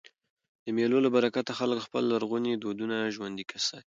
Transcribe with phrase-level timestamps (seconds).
[0.65, 3.79] د مېلو له برکته خلک خپل لرغوني دودونه ژوندي ساتي.